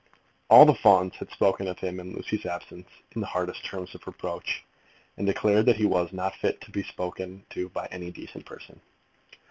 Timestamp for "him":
1.77-1.99